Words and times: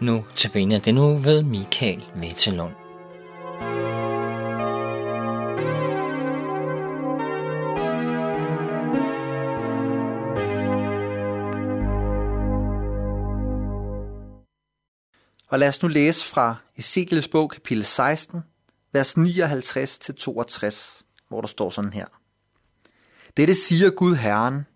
Nu 0.00 0.24
tabiner 0.34 0.78
den 0.78 0.94
nu 0.94 1.16
ved 1.16 1.42
Michael 1.42 2.04
Vettelund. 2.14 2.74
Og 15.48 15.58
lad 15.58 15.68
os 15.68 15.82
nu 15.82 15.88
læse 15.88 16.24
fra 16.28 16.56
Ezekiels 16.76 17.28
bog, 17.28 17.50
kapitel 17.50 17.84
16, 17.84 18.40
vers 18.92 19.18
59-62, 19.18 21.02
hvor 21.28 21.40
der 21.40 21.48
står 21.48 21.70
sådan 21.70 21.92
her. 21.92 22.06
Dette 23.36 23.54
siger 23.54 23.90
Gud 23.90 24.14
Herren. 24.14 24.66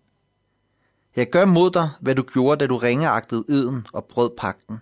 Jeg 1.15 1.29
gør 1.29 1.45
mod 1.45 1.71
dig, 1.71 1.89
hvad 2.01 2.15
du 2.15 2.23
gjorde, 2.33 2.59
da 2.59 2.67
du 2.67 2.77
ringeagtede 2.77 3.45
eden 3.49 3.87
og 3.93 4.05
brød 4.05 4.29
pakten. 4.37 4.79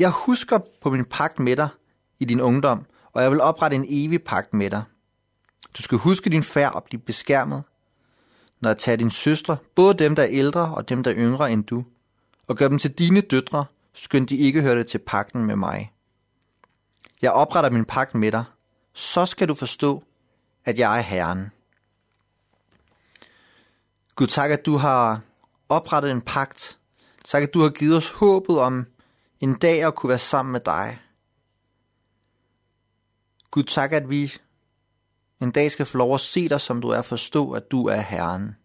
Jeg 0.00 0.10
husker 0.10 0.58
på 0.80 0.90
min 0.90 1.04
pagt 1.04 1.38
med 1.38 1.56
dig 1.56 1.68
i 2.18 2.24
din 2.24 2.40
ungdom, 2.40 2.86
og 3.12 3.22
jeg 3.22 3.30
vil 3.30 3.40
oprette 3.40 3.74
en 3.74 3.86
evig 3.88 4.22
pagt 4.22 4.54
med 4.54 4.70
dig. 4.70 4.82
Du 5.76 5.82
skal 5.82 5.98
huske 5.98 6.30
din 6.30 6.42
færd 6.42 6.74
og 6.74 6.84
blive 6.84 7.00
beskærmet, 7.00 7.62
når 8.60 8.70
jeg 8.70 8.78
tager 8.78 8.96
din 8.96 9.10
søstre, 9.10 9.56
både 9.74 9.94
dem, 9.94 10.14
der 10.14 10.22
er 10.22 10.28
ældre 10.30 10.74
og 10.74 10.88
dem, 10.88 11.02
der 11.02 11.10
er 11.10 11.16
yngre 11.16 11.52
end 11.52 11.64
du, 11.64 11.84
og 12.48 12.56
gør 12.56 12.68
dem 12.68 12.78
til 12.78 12.92
dine 12.92 13.20
døtre, 13.20 13.64
skønt 13.92 14.30
de 14.30 14.36
ikke 14.36 14.62
hørte 14.62 14.84
til 14.84 14.98
pakten 14.98 15.44
med 15.44 15.56
mig. 15.56 15.92
Jeg 17.22 17.32
opretter 17.32 17.70
min 17.70 17.84
pagt 17.84 18.14
med 18.14 18.32
dig, 18.32 18.44
så 18.94 19.26
skal 19.26 19.48
du 19.48 19.54
forstå, 19.54 20.04
at 20.64 20.78
jeg 20.78 20.98
er 20.98 21.02
Herren. 21.02 21.50
Gud, 24.14 24.26
tak, 24.26 24.50
at 24.50 24.66
du 24.66 24.76
har 24.76 25.20
oprettet 25.68 26.10
en 26.10 26.20
pagt. 26.20 26.78
Tak, 27.24 27.42
at 27.42 27.54
du 27.54 27.60
har 27.60 27.68
givet 27.70 27.96
os 27.96 28.10
håbet 28.10 28.60
om 28.60 28.86
en 29.40 29.54
dag 29.54 29.82
at 29.82 29.94
kunne 29.94 30.10
være 30.10 30.18
sammen 30.18 30.52
med 30.52 30.60
dig. 30.60 31.00
Gud, 33.50 33.62
tak, 33.62 33.92
at 33.92 34.10
vi 34.10 34.32
en 35.40 35.50
dag 35.50 35.70
skal 35.70 35.86
få 35.86 35.98
lov 35.98 36.14
at 36.14 36.20
se 36.20 36.48
dig, 36.48 36.60
som 36.60 36.80
du 36.80 36.88
er, 36.88 37.02
forstå, 37.02 37.52
at 37.52 37.70
du 37.70 37.86
er 37.86 38.00
Herren. 38.00 38.56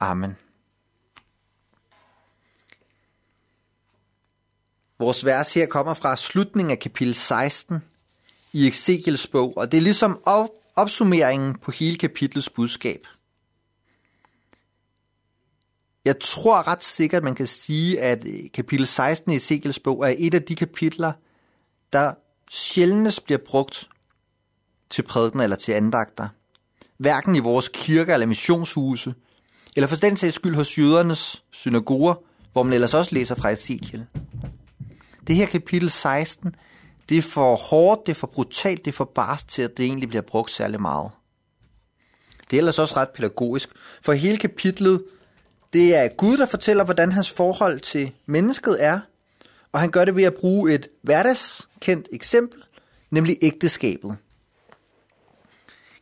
Amen. 0.00 0.36
Vores 4.98 5.24
vers 5.24 5.54
her 5.54 5.66
kommer 5.66 5.94
fra 5.94 6.16
slutningen 6.16 6.70
af 6.70 6.78
kapitel 6.78 7.14
16 7.14 7.78
i 8.52 8.68
Ezekiels 8.68 9.26
bog, 9.26 9.56
og 9.56 9.72
det 9.72 9.78
er 9.78 9.82
ligesom 9.82 10.22
op- 10.26 10.48
opsummeringen 10.76 11.58
på 11.58 11.70
hele 11.70 11.98
kapitlets 11.98 12.50
budskab. 12.50 13.06
Jeg 16.04 16.20
tror 16.20 16.68
ret 16.68 16.84
sikkert, 16.84 17.22
man 17.22 17.34
kan 17.34 17.46
sige, 17.46 18.00
at 18.00 18.26
kapitel 18.54 18.86
16 18.86 19.32
i 19.32 19.36
Ezekiels 19.36 19.78
bog 19.78 20.08
er 20.08 20.14
et 20.18 20.34
af 20.34 20.42
de 20.42 20.56
kapitler, 20.56 21.12
der 21.92 22.14
sjældent 22.50 23.20
bliver 23.24 23.38
brugt 23.46 23.88
til 24.90 25.02
prædiken 25.02 25.40
eller 25.40 25.56
til 25.56 25.72
andagter. 25.72 26.28
Hverken 26.98 27.36
i 27.36 27.38
vores 27.38 27.70
kirker 27.74 28.14
eller 28.14 28.26
missionshuse, 28.26 29.14
eller 29.76 29.86
for 29.86 29.96
den 29.96 30.16
sags 30.16 30.34
skyld 30.34 30.54
hos 30.54 30.78
jødernes 30.78 31.44
synagoger, 31.50 32.14
hvor 32.52 32.62
man 32.62 32.72
ellers 32.72 32.94
også 32.94 33.14
læser 33.14 33.34
fra 33.34 33.50
Ezekiel. 33.50 34.06
Det 35.26 35.36
her 35.36 35.46
kapitel 35.46 35.90
16, 35.90 36.54
det 37.08 37.18
er 37.18 37.22
for 37.22 37.56
hårdt, 37.56 38.06
det 38.06 38.12
er 38.12 38.16
for 38.16 38.26
brutalt, 38.26 38.84
det 38.84 38.90
er 38.90 38.96
for 38.96 39.12
barst 39.14 39.48
til, 39.48 39.62
at 39.62 39.76
det 39.76 39.86
egentlig 39.86 40.08
bliver 40.08 40.22
brugt 40.22 40.50
særlig 40.50 40.80
meget. 40.80 41.10
Det 42.50 42.56
er 42.56 42.58
ellers 42.58 42.78
også 42.78 42.96
ret 42.96 43.08
pædagogisk, 43.08 43.68
for 44.02 44.12
hele 44.12 44.38
kapitlet, 44.38 45.04
det 45.72 45.96
er 45.96 46.08
Gud, 46.16 46.36
der 46.36 46.46
fortæller, 46.46 46.84
hvordan 46.84 47.12
hans 47.12 47.30
forhold 47.30 47.80
til 47.80 48.12
mennesket 48.26 48.84
er, 48.84 49.00
og 49.72 49.80
han 49.80 49.90
gør 49.90 50.04
det 50.04 50.16
ved 50.16 50.24
at 50.24 50.34
bruge 50.34 50.74
et 50.74 50.88
hverdagskendt 51.02 52.08
eksempel, 52.12 52.62
nemlig 53.10 53.38
ægteskabet. 53.42 54.16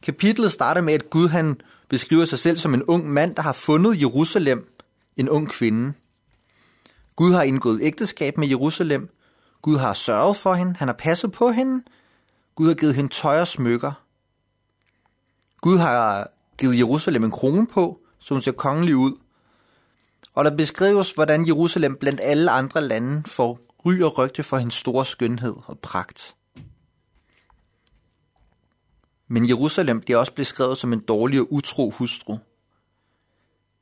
Kapitlet 0.02 0.52
starter 0.52 0.80
med, 0.80 0.94
at 0.94 1.10
Gud 1.10 1.28
han 1.28 1.60
beskriver 1.88 2.24
sig 2.24 2.38
selv 2.38 2.56
som 2.56 2.74
en 2.74 2.82
ung 2.82 3.10
mand, 3.10 3.34
der 3.34 3.42
har 3.42 3.52
fundet 3.52 4.00
Jerusalem, 4.00 4.76
en 5.16 5.28
ung 5.28 5.48
kvinde. 5.48 5.92
Gud 7.16 7.32
har 7.32 7.42
indgået 7.42 7.80
ægteskab 7.82 8.38
med 8.38 8.48
Jerusalem. 8.48 9.08
Gud 9.62 9.76
har 9.76 9.92
sørget 9.92 10.36
for 10.36 10.54
hende. 10.54 10.74
Han 10.78 10.88
har 10.88 10.94
passet 10.98 11.32
på 11.32 11.50
hende. 11.50 11.84
Gud 12.54 12.66
har 12.66 12.74
givet 12.74 12.94
hende 12.94 13.10
tøj 13.10 13.40
og 13.40 13.48
smykker. 13.48 13.92
Gud 15.60 15.78
har 15.78 16.30
givet 16.58 16.78
Jerusalem 16.78 17.24
en 17.24 17.30
krone 17.30 17.66
på, 17.66 17.98
så 18.18 18.34
hun 18.34 18.40
ser 18.40 18.52
kongelig 18.52 18.96
ud. 18.96 19.12
Og 20.40 20.44
der 20.44 20.56
beskrives, 20.56 21.12
hvordan 21.12 21.46
Jerusalem 21.46 21.96
blandt 21.96 22.20
alle 22.22 22.50
andre 22.50 22.80
lande 22.80 23.22
får 23.26 23.60
ry 23.86 24.00
og 24.00 24.18
rygte 24.18 24.42
for 24.42 24.56
hendes 24.56 24.74
store 24.74 25.04
skønhed 25.04 25.54
og 25.66 25.78
pragt. 25.78 26.36
Men 29.28 29.48
Jerusalem 29.48 30.00
bliver 30.00 30.18
også 30.18 30.32
beskrevet 30.32 30.78
som 30.78 30.92
en 30.92 31.00
dårlig 31.00 31.40
og 31.40 31.52
utro 31.52 31.90
hustru. 31.90 32.38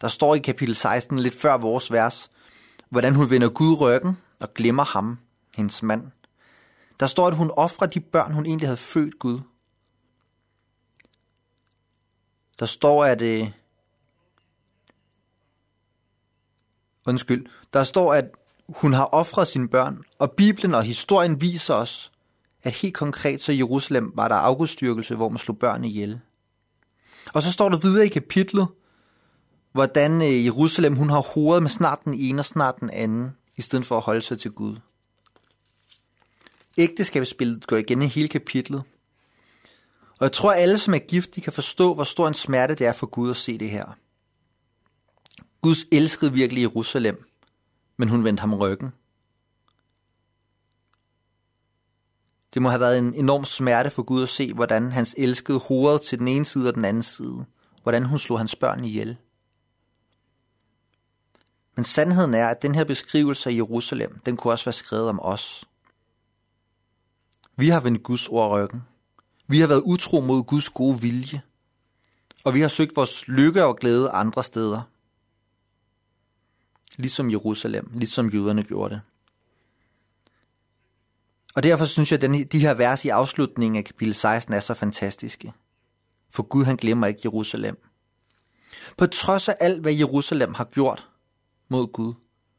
Der 0.01 0.09
står 0.09 0.35
i 0.35 0.39
kapitel 0.39 0.75
16 0.75 1.19
lidt 1.19 1.35
før 1.35 1.57
vores 1.57 1.93
vers, 1.93 2.31
hvordan 2.91 3.15
hun 3.15 3.31
vender 3.31 3.49
Gud 3.49 3.81
ryggen 3.81 4.17
og 4.41 4.55
glemmer 4.55 4.85
ham, 4.85 5.19
hendes 5.57 5.83
mand. 5.83 6.03
Der 7.01 7.07
står, 7.07 7.27
at 7.27 7.37
hun 7.37 7.51
offrer 7.51 7.87
de 7.87 8.01
børn, 8.01 8.33
hun 8.33 8.47
egentlig 8.47 8.69
havde 8.69 8.77
født 8.77 9.19
Gud. 9.19 9.41
Der 12.59 12.67
står, 12.67 13.05
at... 13.05 13.23
Øh, 13.23 13.51
undskyld. 17.09 17.47
Der 17.73 17.85
står, 17.85 18.15
at 18.15 18.25
hun 18.69 18.93
har 18.93 19.05
offret 19.05 19.49
sine 19.49 19.69
børn, 19.69 19.99
og 20.19 20.33
Bibelen 20.33 20.75
og 20.75 20.83
historien 20.83 21.41
viser 21.41 21.75
os, 21.75 22.13
at 22.63 22.73
helt 22.73 22.95
konkret 22.95 23.43
så 23.43 23.53
i 23.53 23.57
Jerusalem 23.57 24.13
var 24.15 24.29
der 24.29 24.35
afgudstyrkelse, 24.35 25.15
hvor 25.15 25.29
man 25.29 25.39
slog 25.39 25.59
børn 25.59 25.85
ihjel. 25.85 26.21
Og 27.35 27.43
så 27.43 27.53
står 27.53 27.69
der 27.69 27.79
videre 27.79 28.07
i 28.07 28.09
kapitlet, 28.09 28.69
hvordan 29.73 30.23
øh, 30.23 30.45
Jerusalem 30.45 30.97
hun 30.97 31.11
har 31.11 31.21
hovedet 31.35 31.63
med 31.63 31.71
snart 31.71 32.05
den 32.05 32.15
ene 32.15 32.41
og 32.41 32.45
snart 32.45 32.81
den 32.81 32.91
anden, 32.91 33.37
i 33.57 33.63
stedet 33.63 33.87
for 33.87 33.97
at 33.97 34.03
holde 34.03 34.23
sig 34.23 34.39
til 34.39 34.51
Gud. 34.51 34.77
Ægteskabsbilledet 36.79 37.67
går 37.67 37.77
igen 37.77 38.03
i 38.03 38.07
hele 38.07 38.29
kapitlet. 38.29 38.83
Og 40.11 40.25
jeg 40.25 40.33
tror, 40.33 40.53
at 40.53 40.61
alle, 40.61 40.79
som 40.79 40.95
er 40.95 40.99
gift, 40.99 41.35
de 41.35 41.41
kan 41.41 41.53
forstå, 41.53 41.95
hvor 41.95 42.05
stor 42.05 42.29
en 42.29 42.35
smerte 42.35 42.75
det 42.75 42.87
er 42.87 42.93
for 42.93 43.07
Gud 43.07 43.31
at 43.31 43.37
se 43.37 43.59
det 43.59 43.71
her. 43.71 43.97
Guds 45.61 45.79
elskede 45.93 46.33
virkelig 46.33 46.61
Jerusalem, 46.61 47.29
men 47.97 48.09
hun 48.09 48.25
vendte 48.25 48.41
ham 48.41 48.55
ryggen. 48.55 48.93
Det 52.55 52.63
må 52.63 52.69
have 52.69 52.81
været 52.81 52.99
en 52.99 53.15
enorm 53.15 53.45
smerte 53.45 53.91
for 53.91 54.03
Gud 54.03 54.23
at 54.23 54.29
se, 54.29 54.55
hvordan 54.55 54.93
hans 54.93 55.15
elskede 55.19 55.59
hovedet 55.59 56.03
til 56.03 56.19
den 56.19 56.29
ene 56.29 56.45
side 56.45 56.69
og 56.69 56.75
den 56.75 56.85
anden 56.85 57.03
side. 57.03 57.45
Hvordan 57.83 58.05
hun 58.05 58.19
slog 58.19 58.39
hans 58.39 58.57
børn 58.57 58.85
ihjel. 58.85 59.17
Men 61.77 61.85
sandheden 61.85 62.35
er, 62.35 62.49
at 62.49 62.63
den 62.63 62.75
her 62.75 62.85
beskrivelse 62.85 63.51
af 63.51 63.55
Jerusalem, 63.55 64.19
den 64.27 64.37
kunne 64.37 64.53
også 64.53 64.65
være 64.65 64.73
skrevet 64.73 65.09
om 65.09 65.21
os. 65.23 65.65
Vi 67.57 67.69
har 67.69 67.81
vendt 67.81 68.03
Guds 68.03 68.29
ord 68.29 68.51
ryggen. 68.51 68.83
Vi 69.47 69.61
har 69.61 69.67
været 69.67 69.83
utro 69.85 70.21
mod 70.21 70.43
Guds 70.43 70.69
gode 70.69 71.01
vilje. 71.01 71.43
Og 72.45 72.55
vi 72.55 72.61
har 72.61 72.69
søgt 72.69 72.97
vores 72.97 73.29
lykke 73.29 73.65
og 73.65 73.77
glæde 73.77 74.11
andre 74.11 74.45
steder. 74.45 74.83
Ligesom 76.99 77.31
Jerusalem, 77.31 77.91
ligesom 77.95 78.29
jøderne 78.29 78.63
gjorde 78.63 78.95
det. 78.95 79.01
Og 81.55 81.63
derfor 81.63 81.85
synes 81.85 82.13
jeg, 82.13 82.25
at 82.25 82.53
de 82.53 82.61
her 82.61 82.75
vers 82.75 83.05
i 83.05 83.09
afslutningen 83.09 83.79
af 83.79 83.85
kapitel 83.85 84.15
16 84.15 84.55
er 84.55 84.61
så 84.61 84.75
fantastiske. 84.75 85.53
For 86.31 86.43
Gud 86.43 86.65
han 86.65 86.77
glemmer 86.77 87.07
ikke 87.07 87.21
Jerusalem. 87.25 87.77
På 88.97 89.07
trods 89.07 89.49
af 89.49 89.57
alt, 89.61 89.81
hvad 89.81 89.93
Jerusalem 89.93 90.55
har 90.55 90.65
gjort 90.65 91.09
mod 91.69 91.93
Gud, 91.93 92.15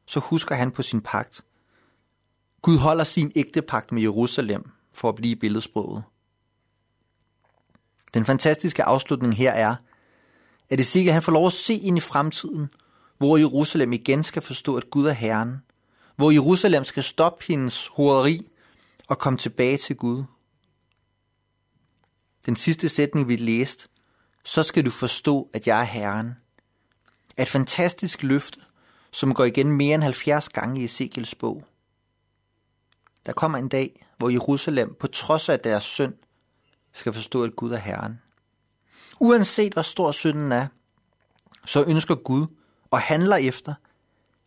så 0.06 0.20
husker 0.20 0.56
han 0.56 0.72
på 0.72 0.84
sin 0.84 1.02
pagt. 1.02 1.42
Gud 2.62 2.78
holder 2.78 3.04
sin 3.04 3.32
ægte 3.36 3.62
pagt 3.62 3.92
med 3.92 4.02
Jerusalem 4.02 4.70
for 4.94 5.10
at 5.10 5.16
blive 5.16 5.36
billedsproget. 5.36 6.04
Den 8.14 8.26
fantastiske 8.26 8.84
afslutning 8.84 9.36
her 9.36 9.52
er, 9.52 9.76
at 10.70 10.78
det 10.78 11.14
han 11.14 11.22
får 11.22 11.32
lov 11.32 11.46
at 11.46 11.54
se 11.54 11.74
ind 11.74 11.98
i 11.98 12.02
fremtiden, 12.02 12.70
hvor 13.20 13.38
Jerusalem 13.38 13.94
igen 13.94 14.24
skal 14.24 14.42
forstå, 14.42 14.78
at 14.78 14.90
Gud 14.90 15.06
er 15.06 15.12
Herren. 15.12 15.58
Hvor 16.16 16.32
Jerusalem 16.32 16.84
skal 16.84 17.04
stoppe 17.04 17.46
hendes 17.48 17.88
horeri 17.88 18.48
og 19.10 19.20
komme 19.20 19.38
tilbage 19.40 19.78
til 19.78 19.96
Gud. 19.96 20.24
Den 22.46 22.56
sidste 22.56 22.90
sætning, 22.90 23.28
vi 23.28 23.36
læste, 23.36 23.88
så 24.46 24.64
skal 24.64 24.86
du 24.86 24.92
forstå, 24.92 25.50
at 25.54 25.68
jeg 25.68 25.80
er 25.80 25.84
Herren. 25.84 26.32
Er 27.38 27.42
et 27.42 27.50
fantastisk 27.50 28.24
løfte, 28.24 28.60
som 29.12 29.34
går 29.34 29.44
igen 29.44 29.72
mere 29.72 29.96
end 29.96 30.04
70 30.04 30.50
gange 30.50 30.82
i 30.82 30.84
Ezekiels 30.84 31.36
bog. 31.36 31.64
Der 33.26 33.34
kommer 33.34 33.58
en 33.58 33.68
dag, 33.68 34.06
hvor 34.18 34.30
Jerusalem, 34.30 34.96
på 35.00 35.08
trods 35.08 35.50
af 35.50 35.60
deres 35.60 35.84
synd, 35.84 36.14
skal 36.94 37.14
forstå, 37.14 37.44
at 37.44 37.56
Gud 37.56 37.72
er 37.72 37.78
Herren. 37.78 38.20
Uanset 39.20 39.74
hvor 39.74 39.82
stor 39.82 40.12
synden 40.12 40.52
er, 40.52 40.68
så 41.66 41.84
ønsker 41.88 42.16
Gud 42.16 42.48
og 42.92 43.02
handler 43.02 43.36
efter, 43.36 43.74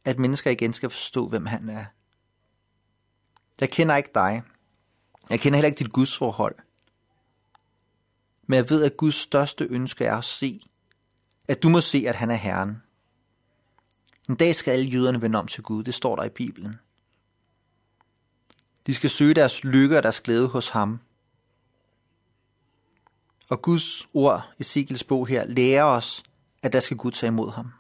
at 0.04 0.18
mennesker 0.18 0.50
igen 0.50 0.72
skal 0.72 0.90
forstå, 0.90 1.28
hvem 1.28 1.46
han 1.46 1.68
er. 1.68 1.84
Jeg 3.60 3.70
kender 3.70 3.96
ikke 3.96 4.10
dig. 4.14 4.42
Jeg 5.30 5.40
kender 5.40 5.56
heller 5.56 5.68
ikke 5.68 5.78
dit 5.78 5.92
gudsforhold. 5.92 6.54
Men 8.46 8.56
jeg 8.56 8.70
ved, 8.70 8.84
at 8.84 8.96
Guds 8.96 9.14
største 9.14 9.64
ønske 9.64 10.04
er 10.04 10.16
at 10.16 10.24
se, 10.24 10.60
at 11.48 11.62
du 11.62 11.68
må 11.68 11.80
se, 11.80 12.04
at 12.08 12.14
han 12.14 12.30
er 12.30 12.34
Herren. 12.34 12.82
En 14.28 14.34
dag 14.34 14.54
skal 14.54 14.72
alle 14.72 14.84
jøderne 14.84 15.22
vende 15.22 15.38
om 15.38 15.46
til 15.46 15.62
Gud, 15.62 15.84
det 15.84 15.94
står 15.94 16.16
der 16.16 16.24
i 16.24 16.28
Bibelen. 16.28 16.74
De 18.86 18.94
skal 18.94 19.10
søge 19.10 19.34
deres 19.34 19.64
lykke 19.64 19.96
og 19.96 20.02
deres 20.02 20.20
glæde 20.20 20.48
hos 20.48 20.68
ham. 20.68 21.00
Og 23.48 23.62
Guds 23.62 24.08
ord, 24.14 24.52
Ezekiels 24.58 25.04
bog 25.04 25.26
her, 25.26 25.46
lærer 25.46 25.84
os, 25.84 26.22
at 26.62 26.72
der 26.72 26.80
skal 26.80 26.96
Gud 26.96 27.10
tage 27.10 27.28
imod 27.28 27.50
ham. 27.50 27.72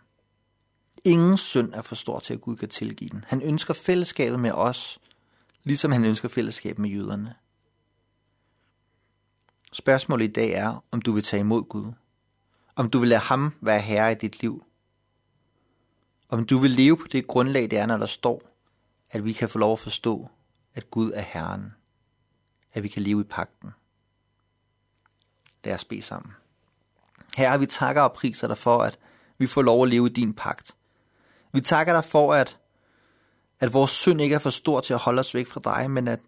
Ingen 1.04 1.36
synd 1.36 1.74
er 1.74 1.82
for 1.82 1.94
stor 1.94 2.18
til, 2.18 2.34
at 2.34 2.40
Gud 2.40 2.56
kan 2.56 2.68
tilgive 2.68 3.10
den. 3.10 3.24
Han 3.28 3.42
ønsker 3.42 3.74
fællesskabet 3.74 4.40
med 4.40 4.52
os, 4.52 4.98
ligesom 5.64 5.92
han 5.92 6.04
ønsker 6.04 6.28
fællesskab 6.28 6.78
med 6.78 6.90
jøderne. 6.90 7.34
Spørgsmålet 9.72 10.28
i 10.28 10.32
dag 10.32 10.50
er, 10.50 10.84
om 10.90 11.02
du 11.02 11.12
vil 11.12 11.22
tage 11.22 11.40
imod 11.40 11.64
Gud. 11.64 11.92
Om 12.76 12.90
du 12.90 12.98
vil 12.98 13.08
lade 13.08 13.20
ham 13.20 13.54
være 13.60 13.80
herre 13.80 14.12
i 14.12 14.14
dit 14.14 14.40
liv. 14.42 14.64
Om 16.28 16.46
du 16.46 16.58
vil 16.58 16.70
leve 16.70 16.96
på 16.96 17.06
det 17.12 17.26
grundlag, 17.26 17.62
det 17.62 17.78
er, 17.78 17.86
når 17.86 17.96
der 17.96 18.06
står, 18.06 18.42
at 19.10 19.24
vi 19.24 19.32
kan 19.32 19.48
få 19.48 19.58
lov 19.58 19.72
at 19.72 19.78
forstå, 19.78 20.28
at 20.74 20.90
Gud 20.90 21.12
er 21.14 21.20
Herren. 21.20 21.74
At 22.72 22.82
vi 22.82 22.88
kan 22.88 23.02
leve 23.02 23.20
i 23.20 23.24
pakten. 23.24 23.70
Lad 25.64 25.74
os 25.74 25.84
bede 25.84 26.02
sammen. 26.02 26.32
Herre, 27.36 27.58
vi 27.58 27.66
takker 27.66 28.02
og 28.02 28.12
priser 28.12 28.46
dig 28.46 28.58
for, 28.58 28.82
at 28.82 28.98
vi 29.38 29.46
får 29.46 29.62
lov 29.62 29.82
at 29.82 29.88
leve 29.88 30.06
i 30.06 30.12
din 30.12 30.34
pagt. 30.34 30.76
Vi 31.52 31.60
takker 31.60 31.92
dig 31.92 32.04
for, 32.04 32.34
at, 32.34 32.58
at 33.60 33.72
vores 33.72 33.90
synd 33.90 34.20
ikke 34.20 34.34
er 34.34 34.38
for 34.38 34.50
stor 34.50 34.80
til 34.80 34.94
at 34.94 35.00
holde 35.00 35.20
os 35.20 35.34
væk 35.34 35.48
fra 35.48 35.60
dig, 35.64 35.90
men 35.90 36.08
at, 36.08 36.20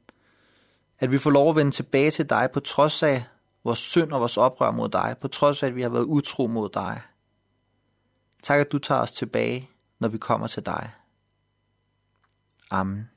at 0.98 1.12
vi 1.12 1.18
får 1.18 1.30
lov 1.30 1.50
at 1.50 1.56
vende 1.56 1.70
tilbage 1.70 2.10
til 2.10 2.28
dig 2.30 2.48
på 2.52 2.60
trods 2.60 3.02
af 3.02 3.24
vores 3.64 3.78
synd 3.78 4.12
og 4.12 4.20
vores 4.20 4.36
oprør 4.36 4.70
mod 4.70 4.88
dig, 4.88 5.16
på 5.20 5.28
trods 5.28 5.62
af, 5.62 5.66
at 5.66 5.76
vi 5.76 5.82
har 5.82 5.88
været 5.88 6.04
utro 6.04 6.46
mod 6.46 6.68
dig. 6.74 7.00
Tak, 8.42 8.60
at 8.60 8.72
du 8.72 8.78
tager 8.78 9.00
os 9.00 9.12
tilbage, 9.12 9.70
når 9.98 10.08
vi 10.08 10.18
kommer 10.18 10.46
til 10.46 10.66
dig. 10.66 10.90
Amen. 12.70 13.10